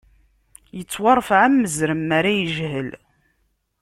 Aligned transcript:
Ittuṛfeɛ 0.79 1.41
am 1.47 1.55
uzrem 1.65 2.01
mi 2.09 2.15
ara 2.17 2.31
yejhel. 2.37 2.89